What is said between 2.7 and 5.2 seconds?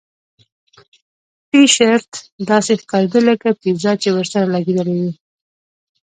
ښکاریده لکه پیزا چې ورسره لګیدلې وي